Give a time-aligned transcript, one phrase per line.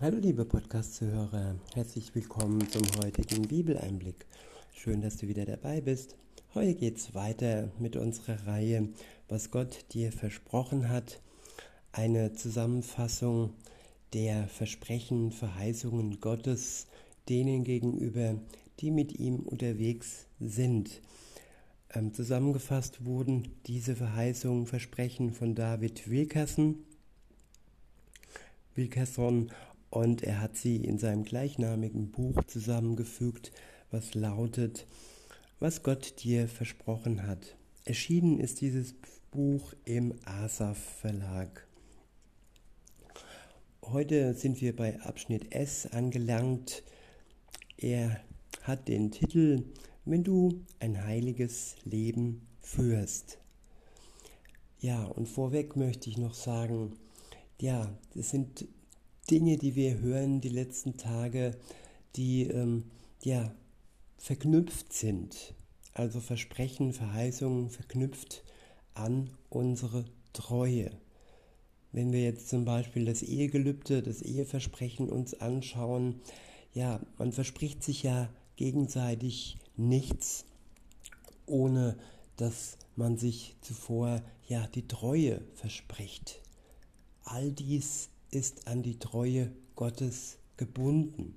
[0.00, 4.26] Hallo liebe Podcast-Zuhörer, herzlich willkommen zum heutigen Bibeleinblick.
[4.72, 6.14] Schön, dass du wieder dabei bist.
[6.54, 8.90] Heute geht es weiter mit unserer Reihe,
[9.26, 11.20] was Gott dir versprochen hat.
[11.90, 13.54] Eine Zusammenfassung
[14.12, 16.86] der Versprechen, Verheißungen Gottes
[17.28, 18.36] denen gegenüber,
[18.78, 21.02] die mit ihm unterwegs sind.
[21.92, 26.84] Ähm, zusammengefasst wurden diese Verheißungen, Versprechen von David Wilkerson,
[28.76, 29.50] Wilkerson
[29.90, 33.52] und er hat sie in seinem gleichnamigen Buch zusammengefügt,
[33.90, 34.86] was lautet,
[35.60, 37.56] was Gott dir versprochen hat.
[37.84, 38.94] Erschienen ist dieses
[39.30, 41.66] Buch im Asaf Verlag.
[43.82, 46.82] Heute sind wir bei Abschnitt S angelangt.
[47.78, 48.20] Er
[48.62, 49.64] hat den Titel
[50.04, 53.38] Wenn du ein heiliges Leben führst.
[54.80, 56.92] Ja, und vorweg möchte ich noch sagen,
[57.60, 58.68] ja, das sind
[59.30, 61.56] Dinge, die wir hören die letzten Tage,
[62.16, 62.84] die ähm,
[63.22, 63.54] ja
[64.16, 65.54] verknüpft sind.
[65.94, 68.42] Also Versprechen, Verheißungen verknüpft
[68.94, 70.90] an unsere Treue.
[71.92, 76.20] Wenn wir jetzt zum Beispiel das Ehegelübde, das Eheversprechen uns anschauen,
[76.72, 80.44] ja, man verspricht sich ja gegenseitig nichts,
[81.46, 81.96] ohne
[82.36, 86.40] dass man sich zuvor ja die Treue verspricht.
[87.24, 91.36] All dies ist an die Treue Gottes gebunden,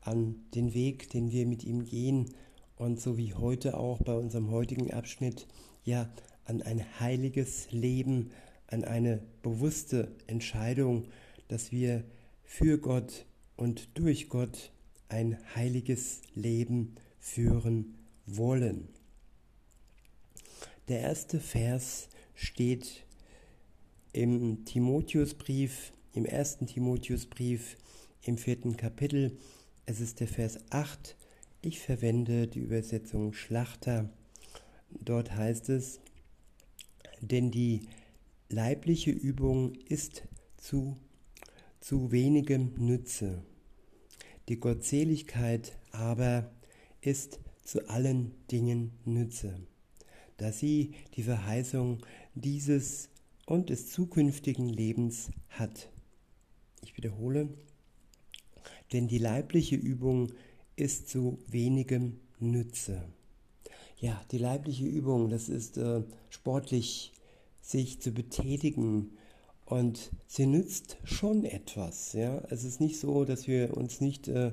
[0.00, 2.34] an den Weg, den wir mit ihm gehen
[2.76, 5.46] und so wie heute auch bei unserem heutigen Abschnitt,
[5.84, 6.08] ja,
[6.44, 8.30] an ein heiliges Leben,
[8.68, 11.06] an eine bewusste Entscheidung,
[11.48, 12.04] dass wir
[12.44, 14.70] für Gott und durch Gott
[15.08, 18.88] ein heiliges Leben führen wollen.
[20.88, 23.04] Der erste Vers steht
[24.12, 27.76] im Timotheusbrief im ersten Timotheusbrief
[28.22, 29.36] im vierten Kapitel.
[29.84, 31.14] Es ist der Vers 8.
[31.60, 34.08] Ich verwende die Übersetzung Schlachter.
[34.90, 36.00] Dort heißt es,
[37.20, 37.88] denn die
[38.48, 40.26] leibliche Übung ist
[40.56, 40.96] zu,
[41.80, 43.42] zu wenigem Nütze.
[44.48, 46.50] Die Gottseligkeit aber
[47.02, 49.60] ist zu allen Dingen Nütze,
[50.38, 51.98] da sie die Verheißung
[52.34, 53.10] dieses
[53.44, 55.90] und des zukünftigen Lebens hat.
[56.82, 57.48] Ich wiederhole,
[58.92, 60.32] denn die leibliche Übung
[60.76, 63.02] ist zu wenigem Nütze.
[63.98, 67.12] Ja, die leibliche Übung, das ist äh, sportlich
[67.62, 69.16] sich zu betätigen
[69.64, 72.12] und sie nützt schon etwas.
[72.12, 74.52] Ja, es ist nicht so, dass wir uns nicht äh,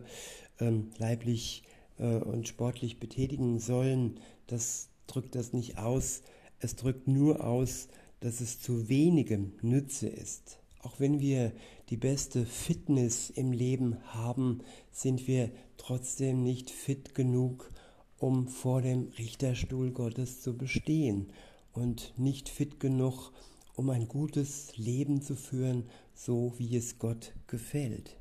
[0.59, 1.63] ähm, leiblich
[1.99, 4.19] äh, und sportlich betätigen sollen.
[4.47, 6.23] Das drückt das nicht aus.
[6.59, 7.89] Es drückt nur aus,
[8.21, 10.59] dass es zu wenigem Nütze ist.
[10.79, 11.51] Auch wenn wir
[11.89, 14.61] die beste Fitness im Leben haben,
[14.91, 17.71] sind wir trotzdem nicht fit genug,
[18.17, 21.31] um vor dem Richterstuhl Gottes zu bestehen
[21.73, 23.31] und nicht fit genug,
[23.75, 28.15] um ein gutes Leben zu führen, so wie es Gott gefällt.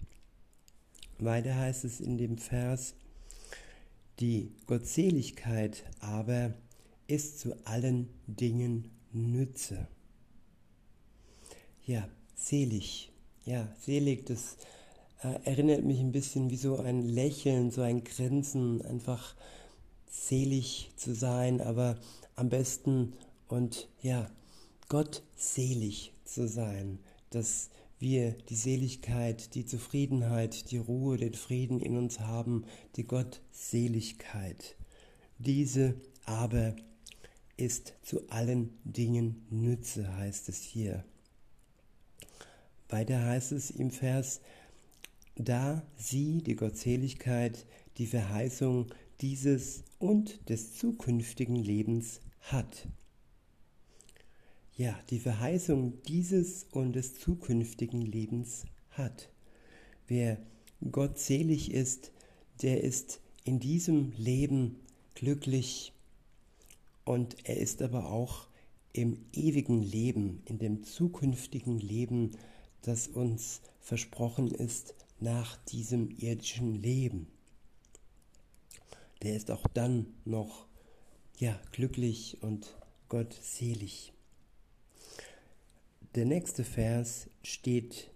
[1.18, 2.94] Weiter heißt es in dem Vers,
[4.18, 6.54] die Gottseligkeit aber
[7.06, 9.86] ist zu allen Dingen Nütze.
[11.84, 13.11] Ja, selig.
[13.44, 14.56] Ja, selig, das
[15.22, 19.34] äh, erinnert mich ein bisschen wie so ein Lächeln, so ein Grinsen, einfach
[20.08, 21.98] selig zu sein, aber
[22.36, 23.14] am besten
[23.48, 24.30] und ja,
[24.88, 31.96] Gott selig zu sein, dass wir die Seligkeit, die Zufriedenheit, die Ruhe, den Frieden in
[31.96, 32.64] uns haben,
[32.96, 34.76] die Gottseligkeit.
[35.38, 36.76] Diese aber
[37.56, 41.04] ist zu allen Dingen Nütze, heißt es hier.
[42.92, 44.40] Weiter heißt es im Vers,
[45.34, 47.66] da sie, die Gottseligkeit,
[47.96, 48.86] die Verheißung
[49.20, 52.86] dieses und des zukünftigen Lebens hat.
[54.76, 59.30] Ja, die Verheißung dieses und des zukünftigen Lebens hat.
[60.06, 60.38] Wer
[60.90, 62.12] gottselig ist,
[62.60, 64.76] der ist in diesem Leben
[65.14, 65.92] glücklich
[67.04, 68.48] und er ist aber auch
[68.92, 72.51] im ewigen Leben, in dem zukünftigen Leben glücklich
[72.82, 77.28] das uns versprochen ist nach diesem irdischen Leben.
[79.22, 80.66] Der ist auch dann noch
[81.38, 82.76] ja glücklich und
[83.08, 84.12] gottselig.
[86.14, 88.10] Der nächste Vers steht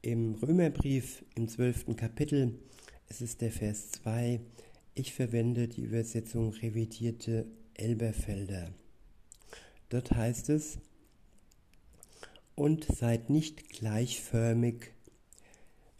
[0.00, 2.58] im Römerbrief im zwölften Kapitel.
[3.08, 4.40] Es ist der Vers 2.
[4.94, 8.72] Ich verwende die Übersetzung revidierte Elberfelder.
[9.88, 10.78] Dort heißt es,
[12.54, 14.92] und seid nicht gleichförmig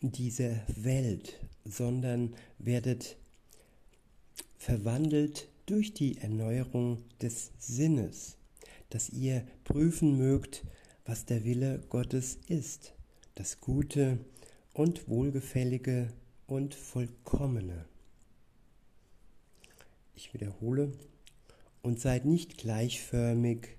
[0.00, 3.16] dieser Welt, sondern werdet
[4.58, 8.37] verwandelt durch die Erneuerung des Sinnes,
[8.90, 10.64] dass ihr prüfen mögt,
[11.04, 12.94] was der Wille Gottes ist,
[13.34, 14.19] das Gute
[14.72, 16.12] und Wohlgefällige
[16.46, 17.87] und Vollkommene.
[20.14, 20.93] Ich wiederhole,
[21.82, 23.76] und seid nicht gleichförmig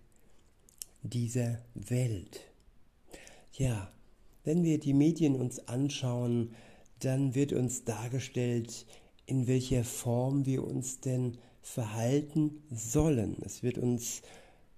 [1.02, 2.53] dieser Welt.
[3.56, 3.88] Ja,
[4.44, 6.56] wenn wir die Medien uns anschauen,
[7.00, 8.88] dann wird uns dargestellt,
[9.28, 13.38] in welcher Form wir uns denn verhalten sollen.
[13.42, 14.24] Es wird uns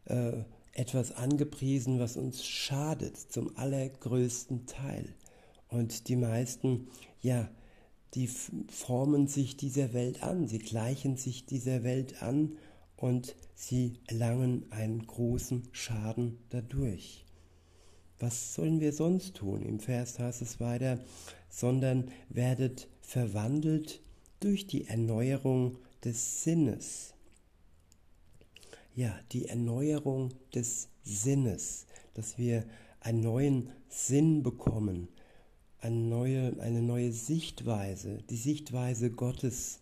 [0.05, 0.43] äh,
[0.73, 5.15] etwas angepriesen, was uns schadet, zum allergrößten Teil.
[5.69, 6.89] Und die meisten,
[7.21, 7.49] ja,
[8.13, 12.57] die formen sich dieser Welt an, sie gleichen sich dieser Welt an
[12.97, 17.25] und sie erlangen einen großen Schaden dadurch.
[18.19, 19.61] Was sollen wir sonst tun?
[19.63, 20.99] Im Vers heißt es weiter,
[21.49, 24.01] sondern werdet verwandelt
[24.39, 27.13] durch die Erneuerung des Sinnes.
[28.95, 32.65] Ja, die Erneuerung des Sinnes, dass wir
[33.01, 35.09] einen neuen Sinn bekommen,
[35.79, 39.79] eine neue, eine neue Sichtweise, die Sichtweise Gottes.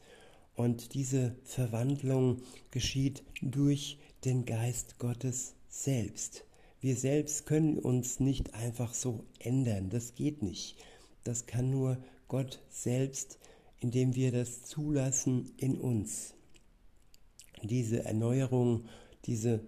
[0.55, 2.41] Und diese Verwandlung
[2.71, 6.45] geschieht durch den Geist Gottes selbst.
[6.83, 10.75] Wir selbst können uns nicht einfach so ändern, das geht nicht.
[11.23, 11.97] Das kann nur
[12.27, 13.39] Gott selbst,
[13.79, 16.33] indem wir das zulassen in uns.
[17.61, 18.83] Diese Erneuerung,
[19.23, 19.61] diese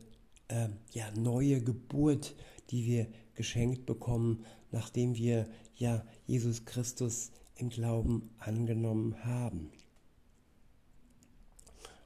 [0.50, 2.36] äh, ja, neue Geburt,
[2.70, 5.48] die wir geschenkt bekommen, nachdem wir
[5.78, 9.70] ja Jesus Christus im Glauben angenommen haben.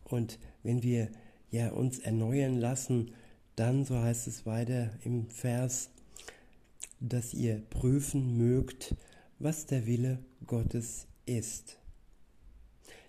[0.03, 1.09] Und wenn wir
[1.49, 3.15] ja uns erneuern lassen,
[3.59, 5.89] dann, so heißt es weiter im Vers,
[7.01, 8.95] dass ihr prüfen mögt,
[9.37, 11.77] was der Wille Gottes ist.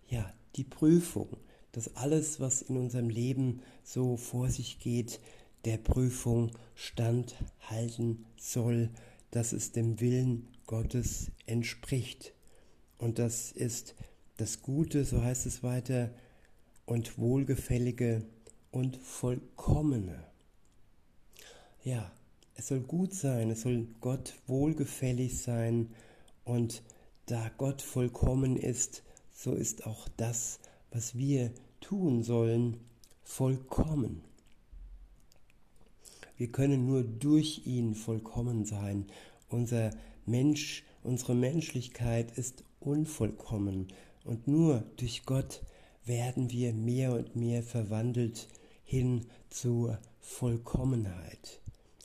[0.09, 1.37] Ja, die Prüfung,
[1.73, 5.21] dass alles, was in unserem Leben so vor sich geht,
[5.65, 8.91] der Prüfung standhalten soll,
[9.31, 12.35] dass es dem Willen Gottes entspricht.
[12.99, 13.95] Und das ist
[14.37, 16.11] das Gute, so heißt es weiter,
[16.87, 18.25] und Wohlgefällige
[18.73, 20.30] und Vollkommene.
[21.83, 22.13] Ja,
[22.57, 25.89] es soll gut sein, es soll Gott wohlgefällig sein
[26.45, 26.83] und
[27.25, 30.61] da Gott vollkommen ist, so ist auch das,
[30.91, 32.77] was wir tun sollen,
[33.23, 34.23] vollkommen.
[36.37, 39.07] Wir können nur durch ihn vollkommen sein.
[39.49, 39.91] Unser
[40.27, 43.89] Mensch, unsere Menschlichkeit ist unvollkommen
[44.25, 45.63] und nur durch Gott
[46.05, 48.49] werden wir mehr und mehr verwandelt
[48.85, 51.60] hin zur Vollkommenheit.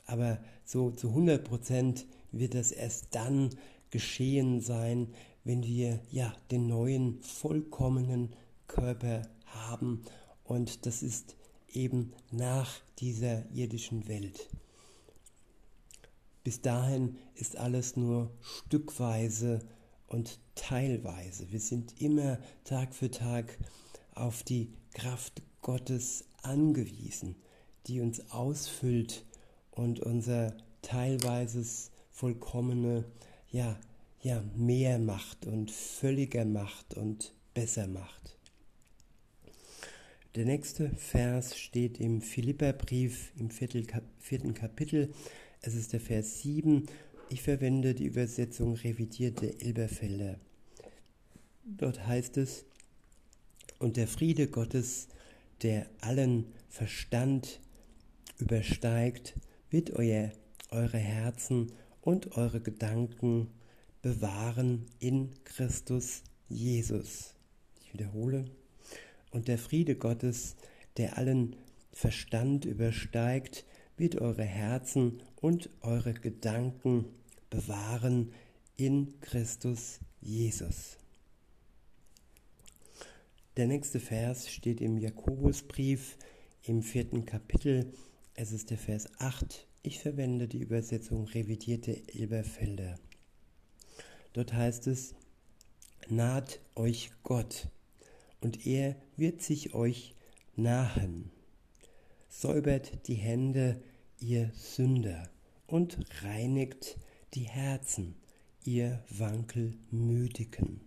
[0.06, 3.50] Aber so zu 100 Prozent wird das erst dann
[3.90, 5.08] geschehen sein,
[5.44, 8.34] wenn wir ja den neuen vollkommenen
[8.66, 10.02] Körper haben
[10.44, 11.36] und das ist
[11.68, 14.48] eben nach dieser irdischen Welt.
[16.42, 19.60] Bis dahin ist alles nur stückweise
[20.06, 21.50] und teilweise.
[21.50, 23.58] Wir sind immer Tag für Tag
[24.14, 27.34] auf die Kraft Gottes angewiesen,
[27.86, 29.24] die uns ausfüllt
[29.76, 33.04] und unser teilweises vollkommene,
[33.50, 33.78] ja,
[34.22, 38.36] ja, mehr macht und völliger macht und besser macht.
[40.34, 45.12] Der nächste Vers steht im Philipperbrief im vierten Kapitel.
[45.62, 46.86] Es ist der Vers 7.
[47.30, 50.38] Ich verwende die Übersetzung revidierte Elberfelder.
[51.64, 52.64] Dort heißt es,
[53.78, 55.08] und der Friede Gottes,
[55.62, 57.60] der allen Verstand
[58.38, 59.34] übersteigt,
[59.70, 60.32] wird euer,
[60.70, 63.48] eure Herzen und eure Gedanken
[64.02, 67.34] bewahren in Christus Jesus.
[67.80, 68.44] Ich wiederhole.
[69.30, 70.56] Und der Friede Gottes,
[70.96, 71.56] der allen
[71.92, 73.64] Verstand übersteigt,
[73.96, 77.06] wird eure Herzen und eure Gedanken
[77.50, 78.32] bewahren
[78.76, 80.98] in Christus Jesus.
[83.56, 86.18] Der nächste Vers steht im Jakobusbrief
[86.62, 87.92] im vierten Kapitel.
[88.38, 89.66] Es ist der Vers 8.
[89.82, 92.98] Ich verwende die Übersetzung revidierte Elberfelder.
[94.34, 95.14] Dort heißt es,
[96.10, 97.70] naht euch Gott,
[98.42, 100.14] und er wird sich euch
[100.54, 101.30] nahen.
[102.28, 103.82] Säubert die Hände,
[104.20, 105.30] ihr Sünder,
[105.66, 106.98] und reinigt
[107.32, 108.16] die Herzen,
[108.66, 110.82] ihr Wankelmütigen.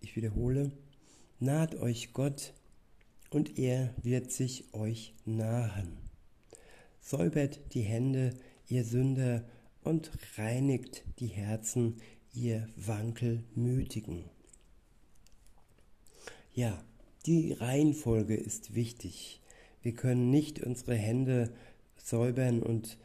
[0.00, 0.70] Ich wiederhole,
[1.40, 2.54] naht euch Gott,
[3.36, 5.98] und er wird sich euch nahen.
[7.02, 8.30] Säubert die Hände,
[8.66, 9.44] ihr Sünder,
[9.84, 12.00] und reinigt die Herzen
[12.32, 14.24] ihr Wankelmütigen.
[16.54, 16.82] Ja,
[17.26, 19.42] die Reihenfolge ist wichtig.
[19.82, 21.52] Wir können nicht unsere Hände
[21.98, 22.96] säubern und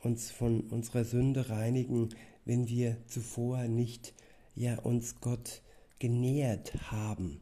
[0.00, 2.10] uns von unserer Sünde reinigen,
[2.44, 4.12] wenn wir zuvor nicht
[4.54, 5.62] ja uns Gott
[5.98, 7.40] genähert haben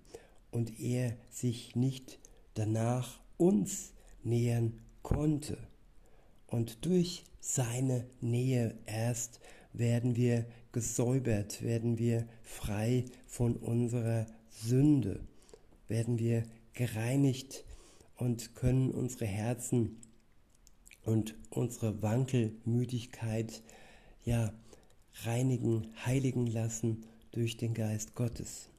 [0.52, 2.20] und er sich nicht
[2.56, 5.58] danach uns nähern konnte.
[6.46, 9.40] Und durch seine Nähe erst
[9.72, 15.20] werden wir gesäubert, werden wir frei von unserer Sünde,
[15.86, 17.64] werden wir gereinigt
[18.16, 20.00] und können unsere Herzen
[21.04, 23.62] und unsere Wankelmüdigkeit
[24.24, 24.52] ja
[25.24, 28.70] reinigen, heiligen lassen durch den Geist Gottes.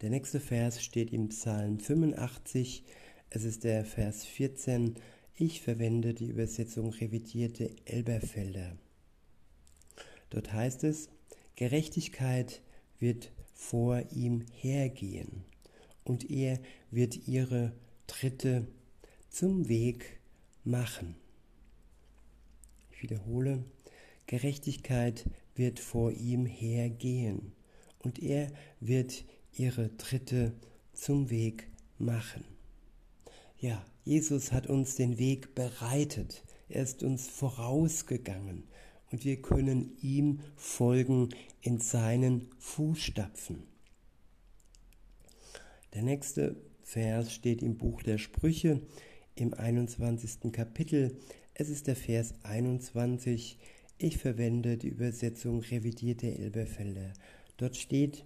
[0.00, 2.84] Der nächste Vers steht im Psalm 85.
[3.28, 4.94] Es ist der Vers 14.
[5.34, 8.78] Ich verwende die Übersetzung revidierte Elberfelder.
[10.30, 11.10] Dort heißt es,
[11.54, 12.62] Gerechtigkeit
[12.98, 15.44] wird vor ihm hergehen
[16.04, 16.58] und er
[16.90, 17.72] wird ihre
[18.06, 18.66] Tritte
[19.28, 20.18] zum Weg
[20.64, 21.14] machen.
[22.90, 23.64] Ich wiederhole,
[24.26, 27.52] Gerechtigkeit wird vor ihm hergehen
[27.98, 30.52] und er wird ihre Tritte
[30.92, 32.44] zum Weg machen.
[33.58, 36.42] Ja, Jesus hat uns den Weg bereitet.
[36.68, 38.64] Er ist uns vorausgegangen
[39.10, 41.30] und wir können ihm folgen
[41.60, 43.64] in seinen Fußstapfen.
[45.94, 48.80] Der nächste Vers steht im Buch der Sprüche
[49.34, 50.52] im 21.
[50.52, 51.16] Kapitel.
[51.54, 53.58] Es ist der Vers 21.
[53.98, 57.12] Ich verwende die Übersetzung revidierte Elberfelder.
[57.56, 58.24] Dort steht,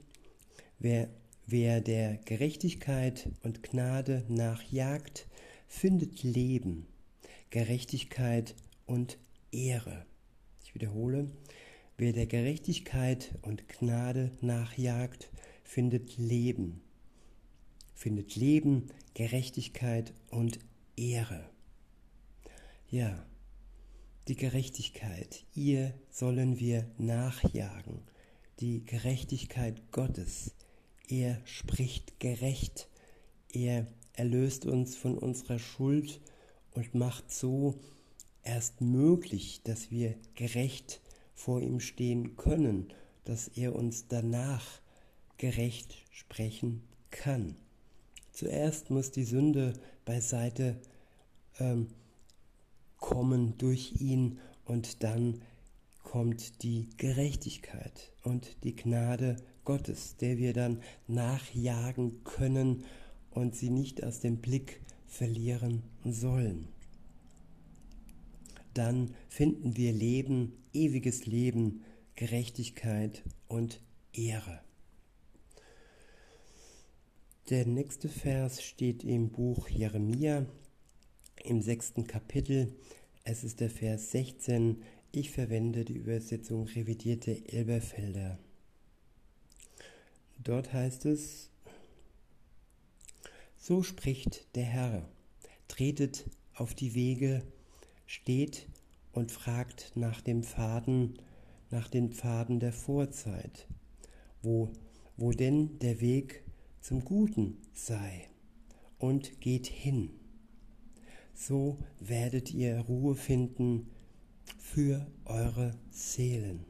[0.79, 1.09] Wer,
[1.47, 5.27] wer der Gerechtigkeit und Gnade nachjagt,
[5.67, 6.87] findet Leben,
[7.51, 8.55] Gerechtigkeit
[8.87, 9.19] und
[9.53, 10.05] Ehre.
[10.63, 11.31] Ich wiederhole,
[11.97, 15.31] wer der Gerechtigkeit und Gnade nachjagt,
[15.63, 16.83] findet Leben,
[17.95, 20.59] findet Leben, Gerechtigkeit und
[20.97, 21.49] Ehre.
[22.91, 23.25] Ja,
[24.29, 28.03] die Gerechtigkeit, ihr sollen wir nachjagen,
[28.61, 30.55] die Gerechtigkeit Gottes,
[31.09, 32.89] er spricht gerecht.
[33.53, 36.21] Er erlöst uns von unserer Schuld
[36.73, 37.75] und macht so
[38.43, 41.01] erst möglich, dass wir gerecht
[41.35, 42.93] vor ihm stehen können,
[43.25, 44.81] dass er uns danach
[45.37, 47.57] gerecht sprechen kann.
[48.33, 50.81] Zuerst muss die Sünde beiseite
[51.59, 51.89] ähm,
[52.99, 55.43] kommen durch ihn und dann
[56.15, 62.85] kommt die Gerechtigkeit und die Gnade Gottes, der wir dann nachjagen können
[63.33, 66.69] und sie nicht aus dem Blick verlieren sollen.
[68.75, 71.83] Dann finden wir Leben, ewiges Leben,
[72.15, 73.81] Gerechtigkeit und
[74.13, 74.61] Ehre.
[77.51, 80.47] Der nächste Vers steht im Buch Jeremia
[81.43, 82.73] im sechsten Kapitel.
[83.25, 84.81] Es ist der Vers 16.
[85.17, 88.37] Ich verwende die Übersetzung revidierte Elberfelder.
[90.43, 91.51] Dort heißt es,
[93.57, 95.09] so spricht der Herr,
[95.69, 97.45] tretet auf die Wege,
[98.07, 98.67] steht
[99.13, 101.21] und fragt nach dem Pfaden,
[101.71, 103.69] nach den Pfaden der Vorzeit,
[104.43, 104.73] wo,
[105.17, 106.43] wo denn der Weg
[106.81, 108.29] zum Guten sei,
[108.99, 110.11] und geht hin.
[111.35, 113.94] So werdet ihr Ruhe finden
[114.75, 116.65] für eure Seelen.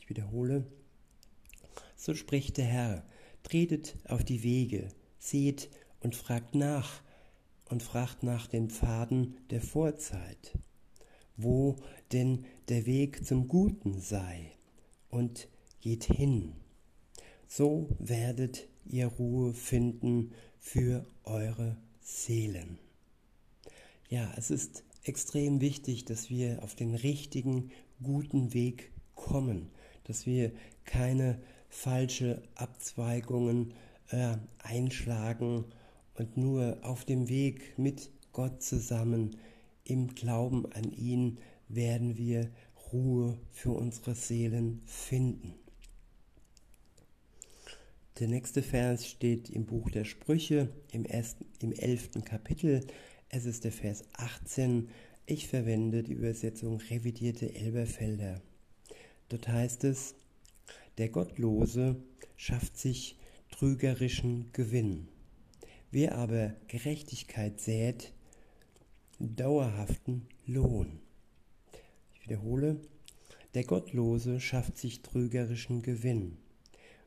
[0.00, 0.66] Ich wiederhole,
[1.94, 3.06] so spricht der Herr,
[3.44, 5.70] tretet auf die Wege, seht
[6.00, 7.00] und fragt nach
[7.66, 10.58] und fragt nach den Pfaden der Vorzeit,
[11.36, 11.76] wo
[12.10, 14.50] denn der Weg zum Guten sei,
[15.08, 15.46] und
[15.80, 16.56] geht hin.
[17.46, 22.80] So werdet ihr Ruhe finden für eure Seelen.
[24.08, 27.70] Ja, es ist extrem wichtig, dass wir auf den richtigen,
[28.02, 29.70] guten Weg kommen,
[30.04, 30.52] dass wir
[30.84, 33.74] keine falsche Abzweigungen
[34.10, 35.64] äh, einschlagen
[36.14, 39.36] und nur auf dem Weg mit Gott zusammen
[39.84, 42.50] im Glauben an ihn werden wir
[42.92, 45.54] Ruhe für unsere Seelen finden.
[48.18, 52.86] Der nächste Vers steht im Buch der Sprüche im, ersten, im elften Kapitel.
[53.34, 54.90] Es ist der Vers 18.
[55.24, 58.42] Ich verwende die Übersetzung revidierte Elberfelder.
[59.30, 60.14] Dort heißt es,
[60.98, 61.96] der Gottlose
[62.36, 63.16] schafft sich
[63.50, 65.08] trügerischen Gewinn.
[65.90, 68.12] Wer aber Gerechtigkeit sät,
[69.18, 71.00] dauerhaften Lohn.
[72.12, 72.82] Ich wiederhole,
[73.54, 76.36] der Gottlose schafft sich trügerischen Gewinn.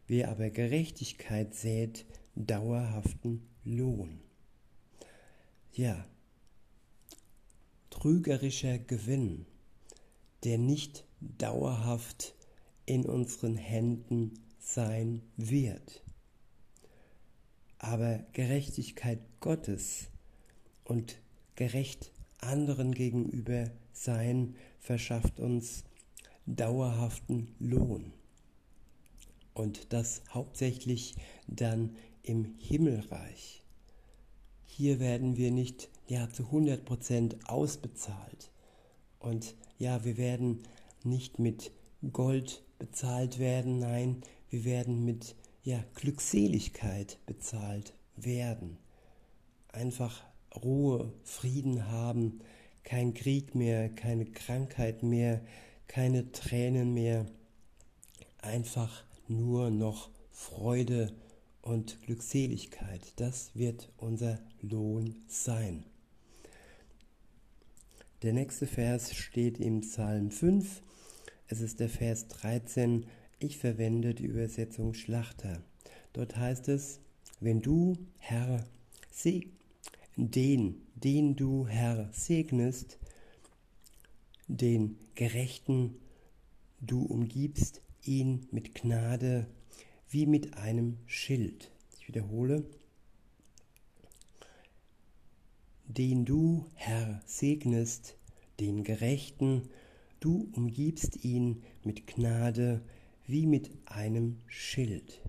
[0.08, 2.04] Wer aber Gerechtigkeit sät,
[2.34, 4.22] dauerhaften Lohn.
[5.72, 6.04] Ja,
[7.96, 9.46] trügerischer Gewinn,
[10.44, 12.36] der nicht dauerhaft
[12.86, 16.04] in unseren Händen sein wird.
[17.80, 20.10] Aber Gerechtigkeit Gottes
[20.84, 21.18] und
[21.56, 25.84] gerecht anderen gegenüber sein verschafft uns
[26.46, 28.12] dauerhaften Lohn.
[29.54, 31.16] Und das hauptsächlich
[31.48, 33.65] dann im Himmelreich.
[34.66, 38.52] Hier werden wir nicht ja, zu 100% ausbezahlt.
[39.20, 40.64] Und ja, wir werden
[41.04, 41.72] nicht mit
[42.12, 48.78] Gold bezahlt werden, nein, wir werden mit ja, Glückseligkeit bezahlt werden.
[49.72, 50.24] Einfach
[50.56, 52.40] Ruhe, Frieden haben,
[52.84, 55.42] kein Krieg mehr, keine Krankheit mehr,
[55.88, 57.26] keine Tränen mehr,
[58.38, 61.12] einfach nur noch Freude
[61.66, 63.02] und Glückseligkeit.
[63.18, 65.84] Das wird unser Lohn sein.
[68.22, 70.82] Der nächste Vers steht im Psalm 5.
[71.48, 73.06] Es ist der Vers 13.
[73.40, 75.62] Ich verwende die Übersetzung Schlachter.
[76.14, 77.02] Dort heißt es,
[77.40, 78.64] wenn du, Herr,
[80.16, 83.00] den, den du, Herr, segnest,
[84.48, 85.96] den Gerechten,
[86.80, 89.48] du umgibst ihn mit Gnade
[90.16, 91.70] wie mit einem Schild.
[92.00, 92.64] Ich wiederhole,
[95.88, 98.16] den du, Herr, segnest,
[98.62, 99.68] den Gerechten,
[100.22, 102.82] du umgibst ihn mit Gnade
[103.28, 105.20] wie mit einem Schild.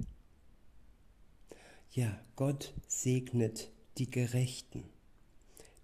[1.91, 4.85] Ja, Gott segnet die Gerechten,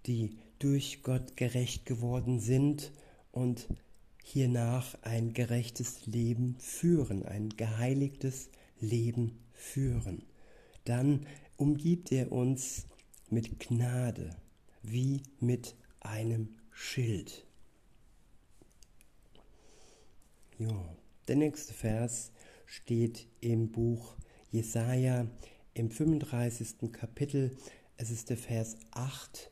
[0.05, 2.93] die durch Gott gerecht geworden sind
[3.33, 3.67] und
[4.23, 8.62] hiernach ein gerechtes Leben führen, ein geheiligtes Leben
[9.53, 10.23] führen.
[10.85, 11.25] Dann
[11.57, 12.85] umgibt er uns
[13.29, 14.35] mit Gnade
[14.81, 17.45] wie mit einem Schild.
[20.59, 20.95] Ja,
[21.27, 22.31] der nächste Vers
[22.65, 24.15] steht im Buch
[24.51, 25.27] Jesaja
[25.73, 26.91] im 35.
[26.91, 27.55] Kapitel.
[27.97, 29.51] Es ist der Vers 8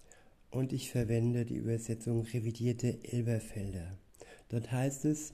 [0.51, 3.97] und ich verwende die Übersetzung revidierte Elberfelder.
[4.49, 5.33] Dort heißt es,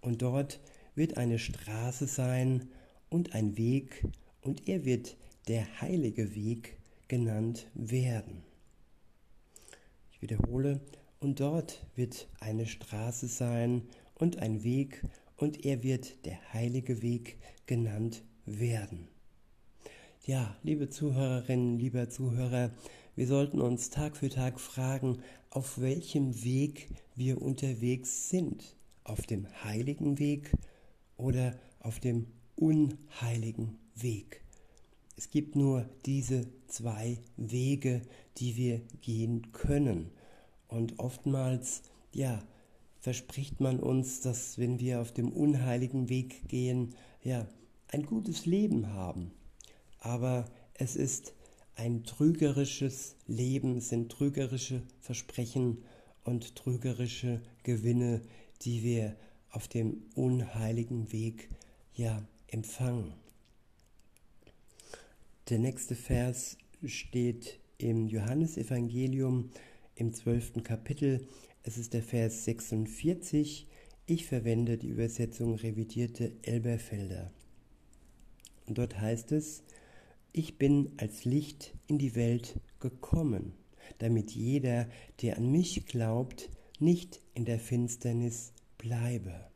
[0.00, 0.60] und dort
[0.94, 2.68] wird eine Straße sein
[3.14, 4.04] und ein Weg,
[4.42, 8.42] und er wird der heilige Weg genannt werden.
[10.10, 10.80] Ich wiederhole,
[11.20, 13.82] und dort wird eine Straße sein
[14.16, 15.04] und ein Weg,
[15.36, 19.06] und er wird der heilige Weg genannt werden.
[20.26, 22.72] Ja, liebe Zuhörerinnen, lieber Zuhörer,
[23.14, 28.74] wir sollten uns Tag für Tag fragen, auf welchem Weg wir unterwegs sind.
[29.04, 30.50] Auf dem heiligen Weg
[31.16, 34.42] oder auf dem unheiligen Weg.
[35.16, 38.02] Es gibt nur diese zwei Wege,
[38.38, 40.10] die wir gehen können.
[40.66, 42.42] Und oftmals, ja,
[42.98, 47.46] verspricht man uns, dass wenn wir auf dem unheiligen Weg gehen, ja,
[47.88, 49.30] ein gutes Leben haben.
[50.00, 51.34] Aber es ist
[51.76, 55.84] ein trügerisches Leben, es sind trügerische Versprechen
[56.24, 58.22] und trügerische Gewinne,
[58.62, 59.16] die wir
[59.50, 61.48] auf dem unheiligen Weg
[61.94, 63.12] ja empfangen.
[65.48, 69.50] Der nächste Vers steht im Johannesevangelium
[69.96, 71.26] im zwölften Kapitel.
[71.64, 73.66] Es ist der Vers 46.
[74.06, 77.32] Ich verwende die Übersetzung revidierte Elberfelder.
[78.66, 79.64] Und dort heißt es,
[80.32, 83.52] ich bin als Licht in die Welt gekommen,
[83.98, 84.88] damit jeder,
[85.22, 89.53] der an mich glaubt, nicht in der Finsternis bleibe.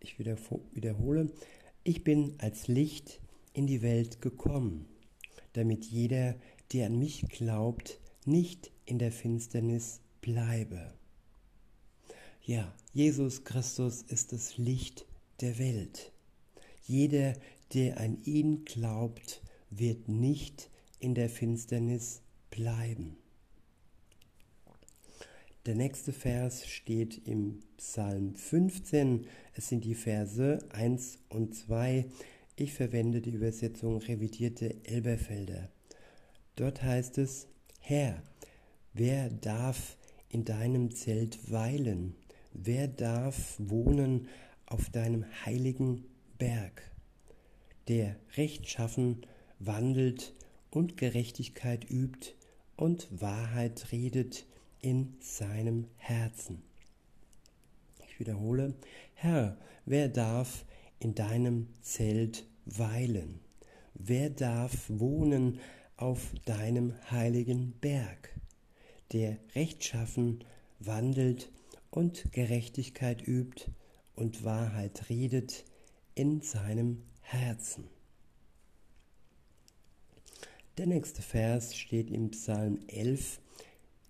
[0.00, 1.30] Ich wiederhole,
[1.84, 3.20] ich bin als Licht
[3.52, 4.86] in die Welt gekommen,
[5.52, 6.36] damit jeder,
[6.72, 10.94] der an mich glaubt, nicht in der Finsternis bleibe.
[12.42, 15.06] Ja, Jesus Christus ist das Licht
[15.40, 16.12] der Welt.
[16.84, 17.34] Jeder,
[17.74, 23.16] der an ihn glaubt, wird nicht in der Finsternis bleiben.
[25.66, 29.26] Der nächste Vers steht im Psalm 15.
[29.54, 32.06] Es sind die Verse 1 und 2.
[32.56, 35.70] Ich verwende die Übersetzung revidierte Elberfelder.
[36.56, 37.46] Dort heißt es,
[37.80, 38.22] Herr,
[38.92, 39.96] wer darf
[40.28, 42.14] in deinem Zelt weilen?
[42.52, 44.28] Wer darf wohnen
[44.66, 46.04] auf deinem heiligen
[46.38, 46.90] Berg?
[47.90, 49.26] der rechtschaffen
[49.58, 50.32] wandelt
[50.70, 52.34] und Gerechtigkeit übt
[52.76, 54.46] und Wahrheit redet
[54.80, 56.62] in seinem Herzen.
[58.06, 58.74] Ich wiederhole,
[59.14, 60.64] Herr, wer darf
[60.98, 63.40] in deinem Zelt weilen?
[63.94, 65.60] Wer darf wohnen
[65.96, 68.34] auf deinem heiligen Berg,
[69.12, 70.44] der rechtschaffen
[70.78, 71.50] wandelt
[71.90, 73.66] und Gerechtigkeit übt
[74.14, 75.64] und Wahrheit redet
[76.14, 77.88] in seinem Herzen.
[80.78, 83.40] Der nächste Vers steht im Psalm 11.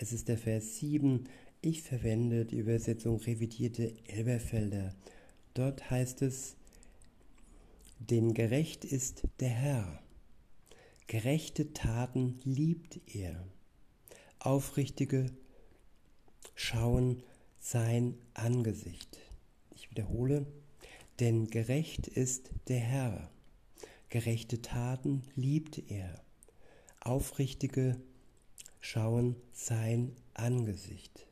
[0.03, 1.29] Es ist der Vers 7.
[1.61, 4.95] Ich verwende die Übersetzung revidierte Elberfelder.
[5.53, 6.57] Dort heißt es,
[7.99, 10.03] denn gerecht ist der Herr.
[11.07, 13.47] Gerechte Taten liebt er.
[14.39, 15.27] Aufrichtige
[16.55, 17.23] schauen
[17.59, 19.19] sein Angesicht.
[19.75, 20.47] Ich wiederhole,
[21.19, 23.31] denn gerecht ist der Herr.
[24.09, 26.25] Gerechte Taten liebt er.
[27.01, 28.01] Aufrichtige
[28.81, 31.27] schauen sein Angesicht.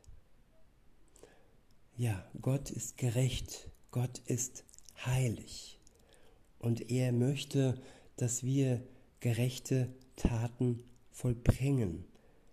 [1.97, 4.65] Ja, Gott ist gerecht, Gott ist
[5.05, 5.81] heilig
[6.59, 7.81] und er möchte,
[8.17, 8.83] dass wir
[9.21, 12.05] gerechte Taten vollbringen.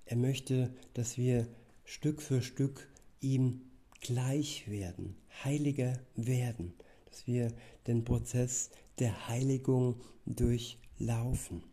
[0.05, 1.47] Er möchte, dass wir
[1.83, 2.89] Stück für Stück
[3.21, 3.61] ihm
[4.01, 6.73] gleich werden, heiliger werden,
[7.05, 7.51] dass wir
[7.87, 11.63] den Prozess der Heiligung durchlaufen.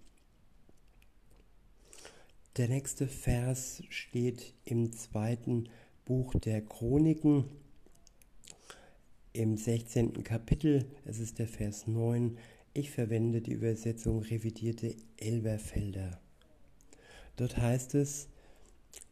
[2.58, 5.70] Der nächste Vers steht im zweiten
[6.04, 7.46] Buch der Chroniken,
[9.32, 10.22] im 16.
[10.22, 12.36] Kapitel, es ist der Vers 9.
[12.74, 16.20] Ich verwende die Übersetzung revidierte Elberfelder.
[17.36, 18.28] Dort heißt es,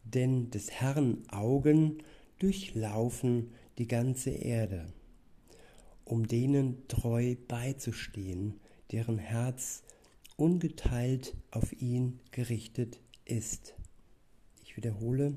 [0.03, 2.03] denn des Herrn Augen
[2.37, 4.85] durchlaufen die ganze Erde,
[6.05, 8.59] um denen treu beizustehen,
[8.91, 9.81] deren Herz
[10.37, 12.99] ungeteilt auf ihn gerichtet
[13.31, 13.73] ist.
[14.63, 15.35] Ich wiederhole,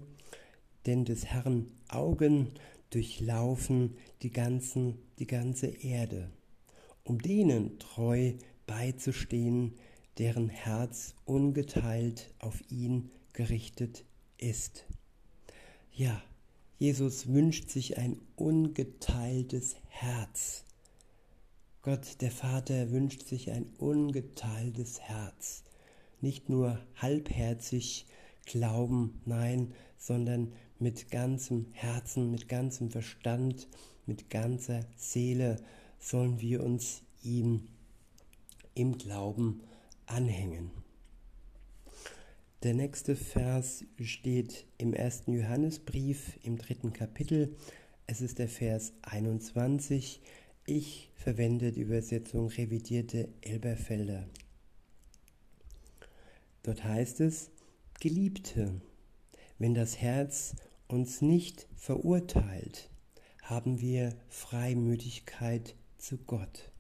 [0.87, 2.49] denn des Herrn Augen
[2.91, 6.31] durchlaufen die, ganzen, die ganze Erde,
[7.05, 8.35] um denen treu
[8.67, 9.75] beizustehen,
[10.19, 14.05] deren Herz ungeteilt auf ihn gerichtet
[14.39, 14.85] ist.
[15.93, 16.23] Ja,
[16.79, 20.65] Jesus wünscht sich ein ungeteiltes Herz.
[21.83, 25.65] Gott, der Vater, wünscht sich ein ungeteiltes Herz.
[26.25, 28.07] Nicht nur halbherzig
[28.47, 33.69] glauben, nein, sondern mit ganzem Herzen, mit ganzem Verstand,
[34.07, 35.57] mit ganzer Seele
[35.99, 37.69] sollen wir uns ihm
[38.75, 39.61] im Glauben
[40.07, 40.71] anhängen.
[42.63, 47.55] Der nächste Vers steht im ersten Johannesbrief im dritten Kapitel.
[48.07, 50.23] Es ist der Vers 21.
[50.65, 54.27] Ich verwende die Übersetzung revidierte Elberfelder.
[56.65, 57.51] Dort heißt es,
[58.01, 58.81] Geliebte,
[59.59, 60.57] wenn das Herz
[60.89, 62.91] uns nicht verurteilt,
[63.43, 66.73] haben wir Freimütigkeit zu Gott.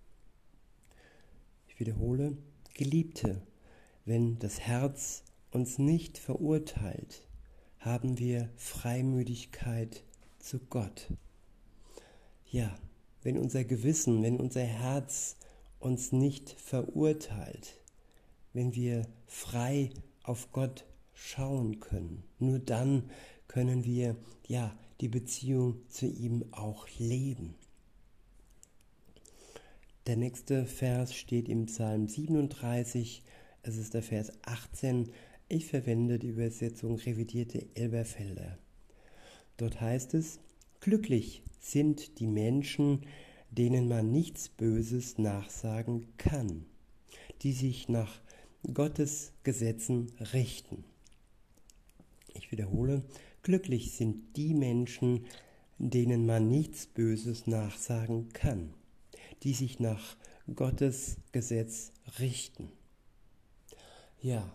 [1.68, 2.36] Ich wiederhole,
[2.72, 3.42] Geliebte,
[4.06, 7.28] wenn das Herz uns nicht verurteilt,
[7.78, 10.02] haben wir Freimütigkeit
[10.38, 11.08] zu Gott.
[12.50, 12.74] Ja,
[13.22, 15.36] wenn unser Gewissen, wenn unser Herz
[15.78, 17.83] uns nicht verurteilt,
[18.54, 19.90] wenn wir frei
[20.22, 23.10] auf Gott schauen können, nur dann
[23.46, 27.54] können wir ja die Beziehung zu ihm auch leben.
[30.06, 33.22] Der nächste Vers steht im Psalm 37,
[33.62, 35.10] es ist der Vers 18,
[35.48, 38.58] ich verwende die Übersetzung revidierte Elberfelder.
[39.56, 40.40] Dort heißt es,
[40.80, 43.06] glücklich sind die Menschen,
[43.50, 46.66] denen man nichts Böses nachsagen kann,
[47.42, 48.20] die sich nach
[48.72, 50.84] Gottes Gesetzen richten.
[52.32, 53.02] Ich wiederhole,
[53.42, 55.26] glücklich sind die Menschen,
[55.78, 58.72] denen man nichts Böses nachsagen kann,
[59.42, 60.16] die sich nach
[60.54, 62.72] Gottes Gesetz richten.
[64.22, 64.50] Ja,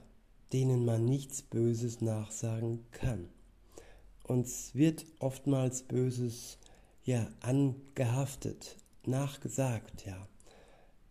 [0.54, 3.30] denen man nichts Böses nachsagen kann.
[4.24, 6.58] Uns wird oftmals Böses
[7.04, 10.28] ja angehaftet, nachgesagt, ja.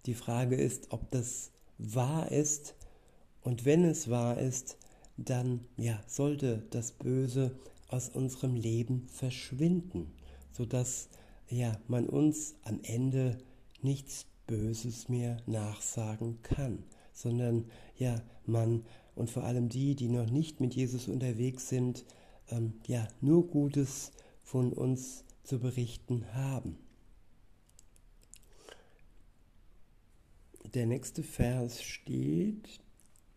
[0.07, 2.75] Die Frage ist, ob das wahr ist
[3.49, 4.77] und wenn es wahr ist,
[5.17, 7.59] dann ja, sollte das Böse
[7.89, 10.13] aus unserem Leben verschwinden,
[10.53, 11.09] sodass
[11.49, 13.39] ja, man uns am Ende
[13.81, 16.85] nichts Böses mehr nachsagen kann,
[17.15, 17.65] sondern
[17.97, 18.85] ja, man
[19.15, 22.05] und vor allem die, die noch nicht mit Jesus unterwegs sind,
[22.51, 26.77] ähm, ja, nur Gutes von uns zu berichten haben.
[30.75, 32.83] Der nächste Vers steht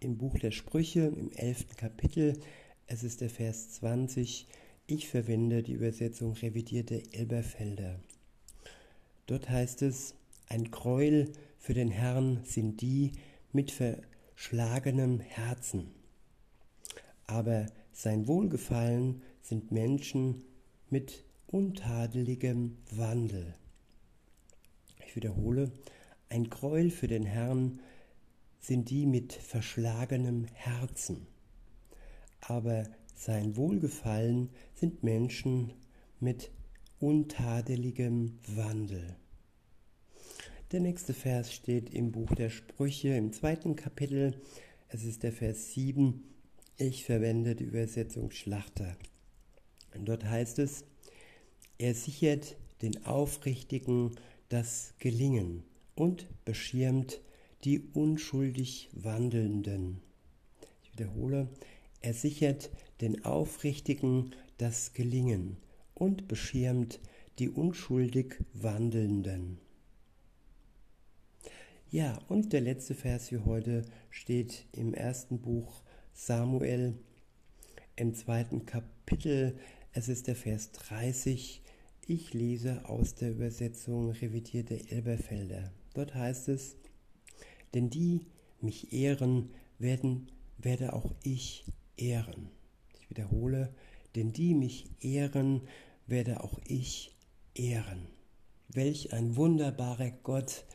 [0.01, 2.39] im Buch der Sprüche im elften Kapitel.
[2.87, 4.47] Es ist der Vers 20.
[4.87, 7.99] Ich verwende die Übersetzung revidierte Elberfelder.
[9.27, 10.15] Dort heißt es,
[10.49, 13.11] ein Gräuel für den Herrn sind die
[13.53, 15.91] mit verschlagenem Herzen.
[17.27, 20.41] Aber sein Wohlgefallen sind Menschen
[20.89, 23.53] mit untadeligem Wandel.
[25.05, 25.71] Ich wiederhole,
[26.29, 27.79] ein Gräuel für den Herrn
[28.61, 31.27] sind die mit verschlagenem Herzen.
[32.39, 32.83] Aber
[33.15, 35.73] sein Wohlgefallen sind Menschen
[36.19, 36.51] mit
[36.99, 39.15] untadeligem Wandel.
[40.71, 44.39] Der nächste Vers steht im Buch der Sprüche im zweiten Kapitel.
[44.87, 46.23] Es ist der Vers 7.
[46.77, 48.95] Ich verwende die Übersetzung Schlachter.
[49.93, 50.85] Und dort heißt es,
[51.77, 54.15] er sichert den Aufrichtigen
[54.49, 55.63] das Gelingen
[55.95, 57.21] und beschirmt
[57.63, 60.01] die unschuldig Wandelnden.
[60.83, 61.47] Ich wiederhole,
[62.01, 62.69] er sichert
[63.01, 65.57] den Aufrichtigen das Gelingen
[65.93, 66.99] und beschirmt
[67.39, 69.59] die unschuldig Wandelnden.
[71.89, 76.93] Ja, und der letzte Vers für heute steht im ersten Buch Samuel
[77.95, 79.57] im zweiten Kapitel.
[79.91, 81.61] Es ist der Vers 30.
[82.07, 85.71] Ich lese aus der Übersetzung revidierte Elberfelder.
[85.93, 86.77] Dort heißt es,
[87.73, 88.25] denn die
[88.59, 91.65] mich ehren, werden, werde auch ich
[91.97, 92.49] ehren.
[92.99, 93.73] Ich wiederhole,
[94.15, 95.61] denn die mich ehren,
[96.07, 97.15] werde auch ich
[97.55, 98.07] ehren.
[98.69, 100.65] Welch ein wunderbarer Gott,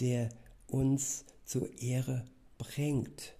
[0.00, 0.28] der
[0.66, 2.24] uns zur Ehre
[2.58, 3.34] bringt.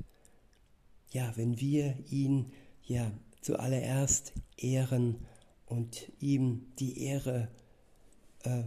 [1.10, 5.26] Ja, wenn wir ihn ja zuallererst ehren
[5.66, 7.48] und ihm die Ehre
[8.42, 8.64] äh,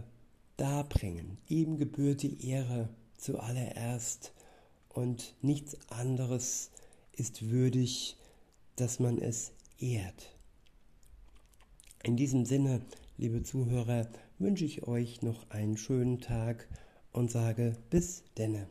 [0.56, 1.38] darbringen.
[1.48, 2.88] Ihm gebührt die Ehre
[3.24, 4.34] zuallererst
[4.90, 6.70] und nichts anderes
[7.12, 8.16] ist würdig,
[8.76, 10.36] dass man es ehrt.
[12.02, 12.82] In diesem Sinne,
[13.16, 14.08] liebe Zuhörer,
[14.38, 16.68] wünsche ich euch noch einen schönen Tag
[17.12, 18.68] und sage bis denne.